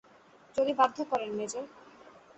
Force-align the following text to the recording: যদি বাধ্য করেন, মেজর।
যদি 0.55 0.71
বাধ্য 0.73 0.97
করেন, 1.05 1.29
মেজর। 1.31 1.65